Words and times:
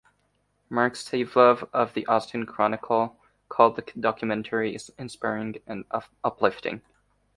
Marc 0.67 0.95
Savlov 0.95 1.69
of 1.73 1.93
"The 1.93 2.07
Austin 2.07 2.47
Chronicle" 2.47 3.21
called 3.49 3.75
the 3.75 3.83
documentary 3.99 4.75
"Inspiring 4.97 5.61
and 5.67 5.85
uplifting". 6.23 6.81